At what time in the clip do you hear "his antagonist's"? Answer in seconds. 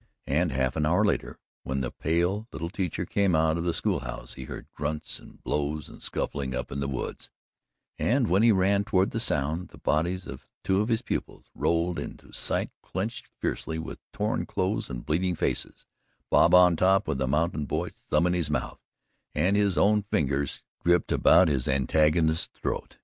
21.47-22.47